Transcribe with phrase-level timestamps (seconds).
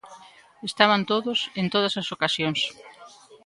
[0.69, 2.59] Estaban todos en todas as ocasións.